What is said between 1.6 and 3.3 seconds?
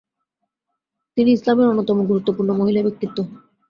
অন্যতম গুরুত্বপূর্ণ মহিলা ব্যক্তিত্ব।